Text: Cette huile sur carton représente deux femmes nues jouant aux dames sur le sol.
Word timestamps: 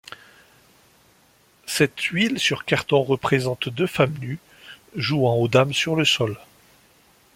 Cette 1.67 1.99
huile 2.05 2.39
sur 2.39 2.65
carton 2.65 3.03
représente 3.03 3.69
deux 3.69 3.85
femmes 3.85 4.17
nues 4.19 4.39
jouant 4.95 5.35
aux 5.35 5.47
dames 5.47 5.73
sur 5.73 5.95
le 5.95 6.05
sol. 6.05 6.37